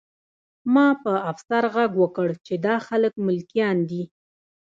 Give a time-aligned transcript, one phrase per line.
[0.73, 4.03] ما په افسر غږ وکړ چې دا خلک ملکیان دي